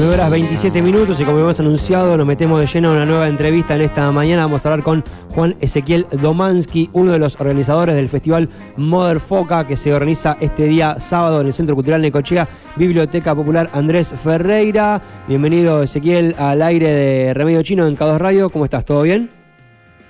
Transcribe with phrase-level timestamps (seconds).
[0.00, 3.28] 9 horas 27 minutos y como hemos anunciado nos metemos de lleno a una nueva
[3.28, 4.46] entrevista en esta mañana.
[4.46, 9.66] Vamos a hablar con Juan Ezequiel Domansky, uno de los organizadores del festival Mother Foca
[9.66, 15.02] que se organiza este día sábado en el Centro Cultural Necochea, Biblioteca Popular Andrés Ferreira.
[15.28, 18.48] Bienvenido Ezequiel al aire de Remedio Chino en K2 Radio.
[18.48, 18.86] ¿Cómo estás?
[18.86, 19.39] ¿Todo bien?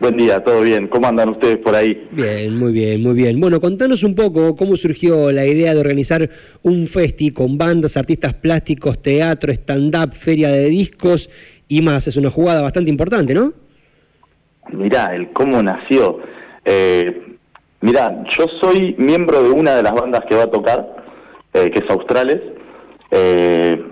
[0.01, 0.89] Buen día, todo bien.
[0.89, 2.09] ¿Cómo andan ustedes por ahí?
[2.13, 3.39] Bien, muy bien, muy bien.
[3.39, 6.27] Bueno, contanos un poco cómo surgió la idea de organizar
[6.63, 11.29] un festi con bandas, artistas plásticos, teatro, stand-up, feria de discos
[11.69, 12.07] y más.
[12.07, 13.53] Es una jugada bastante importante, ¿no?
[14.73, 16.21] Mirá, el cómo nació.
[16.65, 17.37] Eh,
[17.83, 20.97] mirá, yo soy miembro de una de las bandas que va a tocar,
[21.53, 22.41] eh, que es Australes.
[23.11, 23.85] Eh,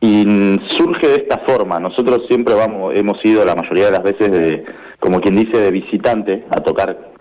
[0.00, 1.80] y surge de esta forma.
[1.80, 4.64] Nosotros siempre vamos, hemos ido la mayoría de las veces de,
[5.04, 7.12] como quien dice, de visitante a tocar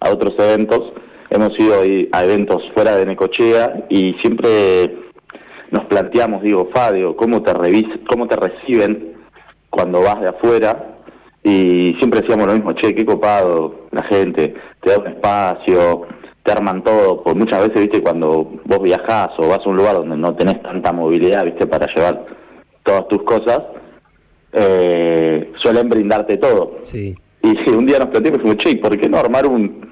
[0.00, 0.90] a otros eventos.
[1.28, 1.74] Hemos ido
[2.12, 4.96] a eventos fuera de Necochea y siempre
[5.70, 9.18] nos planteamos, digo, Fadio, ¿cómo te, revis cómo te reciben
[9.68, 10.96] cuando vas de afuera?
[11.44, 16.06] Y siempre decíamos lo mismo, che, qué copado la gente, te da un espacio,
[16.42, 19.96] te arman todo, porque muchas veces, viste, cuando vos viajás o vas a un lugar
[19.96, 22.24] donde no tenés tanta movilidad, viste, para llevar
[22.82, 23.60] todas tus cosas,
[24.54, 26.78] eh, suelen brindarte todo.
[26.84, 27.14] Sí.
[27.46, 29.88] Y un día nos planteamos y dijimos, che, ¿por qué no armar un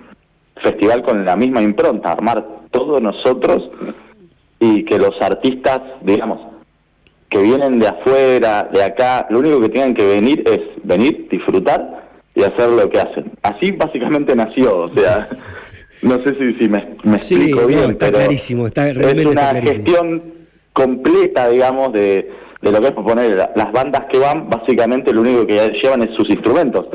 [0.63, 2.13] festival con la misma impronta?
[2.13, 3.71] Armar todos nosotros
[4.59, 6.41] y que los artistas, digamos,
[7.29, 12.09] que vienen de afuera, de acá, lo único que tengan que venir es venir, disfrutar
[12.35, 13.33] y hacer lo que hacen.
[13.43, 15.29] Así básicamente nació, o sea,
[16.03, 19.73] no sé si, si me, me explico bien, está pero clarísimo, está, es una clarísimo.
[19.73, 20.23] gestión
[20.73, 22.31] completa, digamos, de,
[22.63, 26.15] de lo que es poner las bandas que van, básicamente lo único que llevan es
[26.17, 26.87] sus instrumentos.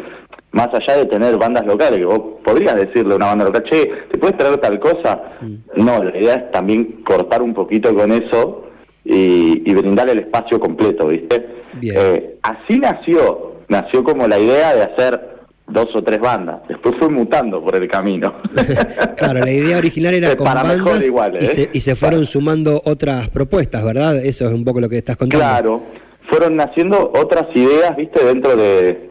[0.51, 3.85] Más allá de tener bandas locales, que vos podrías decirle a una banda local, che,
[4.11, 5.21] ¿te puedes traer tal cosa?
[5.41, 5.83] Mm.
[5.85, 8.63] No, la idea es también cortar un poquito con eso
[9.05, 11.45] y, y brindar el espacio completo, ¿viste?
[11.73, 11.95] Bien.
[11.97, 15.29] Eh, así nació, nació como la idea de hacer
[15.67, 16.61] dos o tres bandas.
[16.67, 18.33] Después fue mutando por el camino.
[19.17, 21.47] Claro, la idea original era Eh, con para mejor bandas igual, y, ¿eh?
[21.47, 24.17] se, y se fueron sumando otras propuestas, ¿verdad?
[24.17, 25.45] Eso es un poco lo que estás contando.
[25.45, 25.83] Claro,
[26.29, 29.08] fueron naciendo otras ideas, viste, dentro de,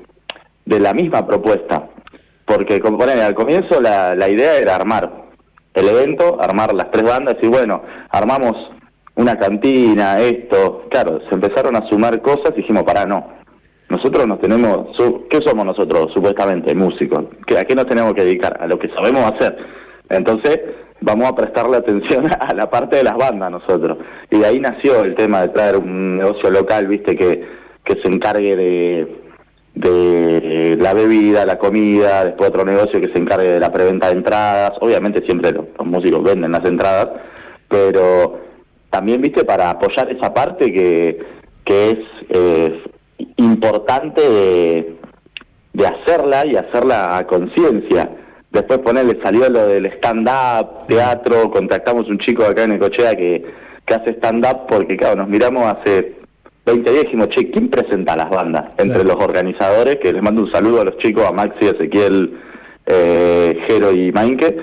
[0.68, 1.88] de la misma propuesta.
[2.44, 5.10] Porque, como ponen, al comienzo la, la idea era armar
[5.74, 8.54] el evento, armar las tres bandas y bueno, armamos
[9.16, 10.84] una cantina, esto.
[10.90, 13.36] Claro, se empezaron a sumar cosas y dijimos, pará, no.
[13.88, 14.94] Nosotros nos tenemos,
[15.30, 16.74] ¿qué somos nosotros supuestamente?
[16.74, 17.24] Músicos.
[17.46, 18.56] ¿Qué- ¿A qué nos tenemos que dedicar?
[18.60, 19.56] A lo que sabemos hacer.
[20.10, 20.60] Entonces,
[21.00, 23.98] vamos a prestarle atención a la parte de las bandas nosotros.
[24.30, 27.46] Y de ahí nació el tema de traer un negocio local, viste, que,
[27.84, 29.22] que se encargue de,
[29.78, 34.14] de la bebida, la comida, después otro negocio que se encargue de la preventa de
[34.14, 34.72] entradas.
[34.80, 37.08] Obviamente siempre los, músicos venden las entradas,
[37.68, 38.40] pero
[38.90, 41.18] también, viste, para apoyar esa parte que,
[41.64, 44.96] que es importante de,
[45.72, 48.10] de hacerla y hacerla a conciencia.
[48.50, 53.44] Después ponerle, salió lo del stand-up, teatro, contactamos un chico acá en Ecochea que,
[53.84, 56.17] que hace stand-up porque, claro, nos miramos hace
[56.68, 58.64] 20 días dijimos, che, ¿quién presenta las bandas?
[58.78, 59.14] Entre Claro.
[59.14, 62.38] los organizadores, que les mando un saludo a los chicos, a Maxi, Ezequiel,
[62.86, 64.56] eh, Jero y Mainke.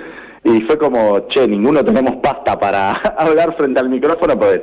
[0.43, 4.61] Y fue como, che, ninguno tenemos pasta para hablar frente al micrófono, pues,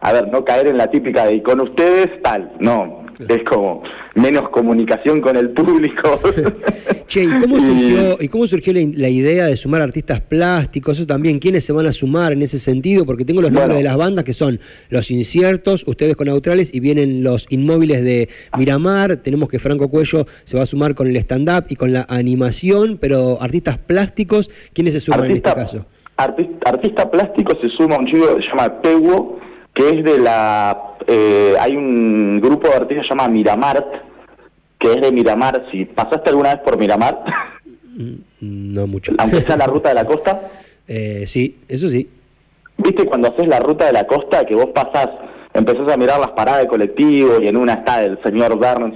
[0.00, 3.82] a ver, no caer en la típica de, y con ustedes, tal, no, es como
[4.14, 6.20] menos comunicación con el público.
[7.08, 10.98] Che, ¿y cómo surgió, ¿y cómo surgió la, la idea de sumar artistas plásticos?
[10.98, 13.06] Eso también, ¿quiénes se van a sumar en ese sentido?
[13.06, 13.78] Porque tengo los nombres Bueno.
[13.78, 18.28] de las bandas que son Los Inciertos, ustedes con Neutrales y vienen los Inmóviles de
[18.58, 19.16] Miramar.
[19.16, 22.98] Tenemos que Franco Cuello se va a sumar con el stand-up y con la animación,
[23.00, 25.86] pero artistas plásticos, ¿quiénes se suman en este caso?
[26.18, 28.80] arti- artista plástico se suma un chico que se llama
[29.78, 30.76] que es de la...
[31.06, 33.86] eh, hay un grupo de artistas que se llama Miramart,
[34.78, 35.66] que es de Miramar.
[35.70, 37.20] Si pasaste alguna vez por Miramar,
[37.96, 39.12] Mm, No mucho.
[39.18, 40.40] aunque sea la ruta de la costa,
[40.90, 42.08] Eh, sí, eso sí.
[42.78, 45.08] ¿viste cuando haces la ruta de la costa que vos pasás,
[45.52, 48.94] empezás a mirar las paradas de colectivo y en una está el señor Burns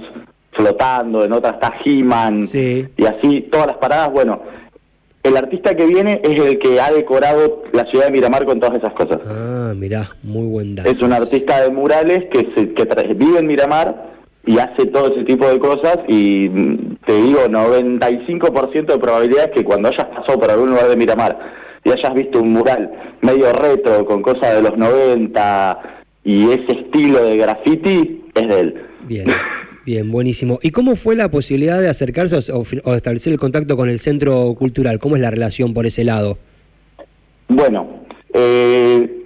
[0.53, 2.87] flotando, en otra está He-Man Sí.
[2.97, 4.41] y así todas las paradas, bueno,
[5.23, 8.77] el artista que viene es el que ha decorado la ciudad de Miramar con todas
[8.77, 9.21] esas cosas.
[9.25, 10.89] Ah, mirá, muy buen dato.
[10.89, 14.11] Es un artista de murales que, se, que vive en Miramar
[14.45, 19.63] y hace todo ese tipo de cosas y mm, te digo 95% de probabilidades que
[19.63, 21.39] cuando hayas pasado por algún lugar de Miramar
[21.85, 22.91] y hayas visto un mural
[23.21, 25.79] medio retro con cosas de los 90
[26.25, 28.85] y ese estilo de graffiti es de él.
[29.07, 29.27] Bien,
[29.85, 30.59] bien, buenísimo.
[30.61, 34.99] ¿Y cómo fue la posibilidad de acercarse o, establecer el contacto con el centro cultural?
[34.99, 36.37] ¿Cómo es la relación por ese lado?
[37.47, 38.03] Bueno,
[38.33, 39.23] eh,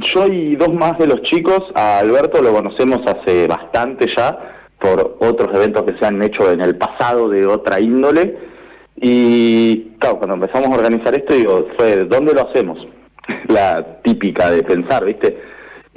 [0.00, 5.16] yo y dos más de los chicos, a Alberto lo conocemos hace bastante ya, por
[5.20, 8.36] otros eventos que se han hecho en el pasado de otra índole.
[8.96, 12.86] Y claro, cuando empezamos a organizar esto, digo, fue, ¿dónde lo hacemos?
[13.48, 15.49] La típica de pensar, ¿viste?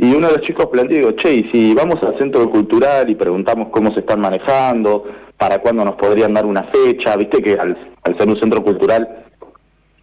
[0.03, 3.15] Y uno de los chicos planteó, digo, che, y si vamos al centro cultural y
[3.15, 5.05] preguntamos cómo se están manejando,
[5.38, 7.77] para cuándo nos podrían dar una fecha, viste que al,
[8.17, 9.07] ser un centro cultural,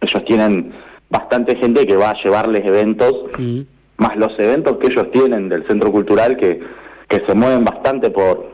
[0.01, 0.73] ellos tienen
[1.07, 3.13] bastante gente que va a llevarles eventos,
[3.97, 6.59] más los eventos que ellos tienen del centro cultural que,
[7.07, 8.49] que se mueven bastante por,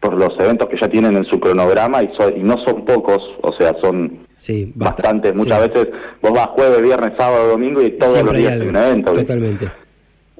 [0.00, 3.52] por los eventos que ya tienen en su cronograma y, y no son pocos, o
[3.52, 5.36] sea, son sí, bastantes.
[5.36, 5.88] Muchas veces
[6.20, 9.12] vos vas jueves, viernes, sábado, domingo y todos los días hay un evento.
[9.12, 9.70] Totalmente.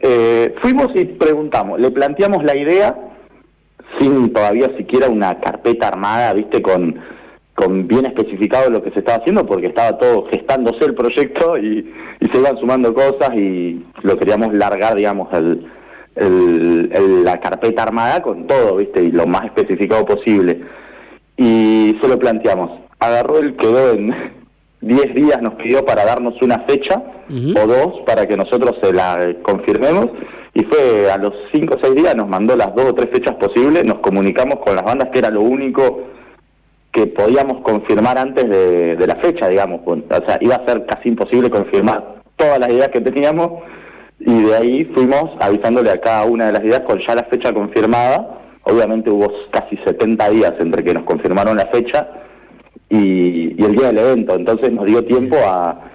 [0.00, 2.96] Eh, fuimos y preguntamos, le planteamos la idea
[3.98, 6.96] sin todavía siquiera una carpeta armada, viste, con,
[7.54, 11.92] con bien especificado lo que se estaba haciendo, porque estaba todo gestándose el proyecto y,
[12.20, 15.66] se iban sumando cosas y lo queríamos largar, digamos, el,
[16.16, 19.02] el, la carpeta armada con todo, ¿viste?
[19.04, 20.60] Y lo más especificado posible.
[21.36, 22.80] Y se lo planteamos.
[22.98, 24.12] Agarró el quedó en
[24.80, 29.34] 10 días, nos pidió para darnos una fecha o dos para que nosotros se la
[29.42, 30.08] confirmemos.
[30.54, 33.36] Y fue a los 5 o 6 días, nos mandó las dos o tres fechas
[33.36, 36.04] posibles, nos comunicamos con las bandas, que era lo único
[36.92, 39.80] que podíamos confirmar antes de, de la fecha, digamos.
[39.84, 43.62] O sea, iba a ser casi imposible confirmar todas las ideas que teníamos
[44.20, 47.52] y de ahí fuimos avisándole a cada una de las ideas con ya la fecha
[47.52, 48.40] confirmada.
[48.62, 52.08] Obviamente hubo casi 70 días entre que nos confirmaron la fecha
[52.90, 55.88] y, y el día del evento, entonces nos dio tiempo a,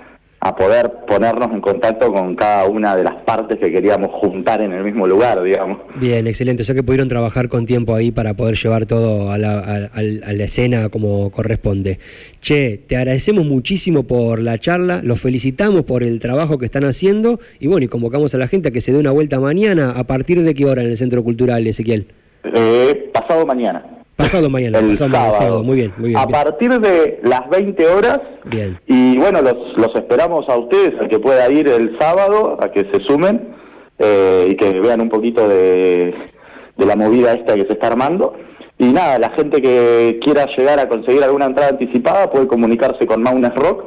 [0.46, 4.74] a poder ponernos en contacto con cada una de las partes que queríamos juntar en
[4.74, 5.78] el mismo lugar, digamos.
[5.96, 6.64] Bien, excelente.
[6.64, 10.02] O sea que pudieron trabajar con tiempo ahí para poder llevar todo a la, a,
[10.02, 12.00] la escena como corresponde.
[12.42, 17.40] Che, te agradecemos muchísimo por la charla, los felicitamos por el trabajo que están haciendo
[17.62, 19.92] y bueno, y convocamos a la gente a que se dé una vuelta mañana.
[19.92, 22.08] ¿A partir de qué hora en el Centro Cultural, Ezequiel?
[22.44, 23.93] Eh, pasado mañana.
[24.16, 25.64] Pasado mañana, el sábado.
[25.64, 26.20] Muy bien, muy bien.
[26.20, 28.20] A partir de las 20 horas.
[28.46, 28.80] Bien.
[28.86, 32.86] Y bueno, los, los esperamos a ustedes, al que pueda ir el sábado, a que
[32.92, 33.56] se sumen
[33.98, 36.14] eh, y que vean un poquito de,
[36.78, 38.36] de la movida esta que se está armando.
[38.78, 43.24] Y nada, la gente que quiera llegar a conseguir alguna entrada anticipada puede comunicarse con
[43.24, 43.86] Maunes Rock,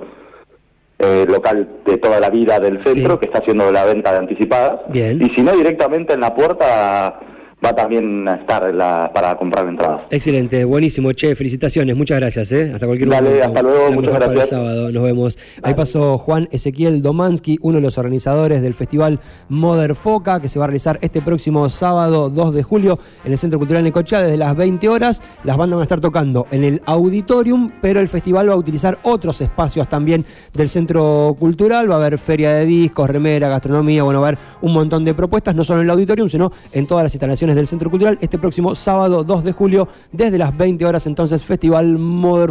[0.98, 4.80] eh, local de toda la vida del centro, que está haciendo la venta de anticipadas.
[4.88, 5.22] Bien.
[5.22, 7.20] Y si no, directamente en la puerta
[7.64, 10.02] va también a estar la, para comprar entradas.
[10.10, 12.72] Excelente, buenísimo, che, felicitaciones, muchas gracias, ¿eh?
[12.74, 14.42] hasta cualquier Dale, hasta luego, muchas gracias.
[14.42, 15.38] el sábado, nos vemos.
[15.62, 20.58] Ahí pasó Juan Ezequiel Domansky, uno de los organizadores del festival Mother Foca, que se
[20.58, 24.36] va a realizar este próximo sábado 2 de julio en el Centro Cultural Necochea desde
[24.36, 25.22] las 20 horas.
[25.44, 28.98] Las bandas van a estar tocando en el auditorium, pero el festival va a utilizar
[29.02, 31.90] otros espacios también del Centro Cultural.
[31.90, 35.14] Va a haber feria de discos, remera, gastronomía, bueno, va a haber un montón de
[35.14, 38.38] propuestas, no solo en el auditorium, sino en todas las instalaciones del Centro Cultural este
[38.38, 41.98] próximo sábado 2 de julio desde las 20 horas entonces Festival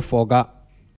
[0.01, 0.64] Foca.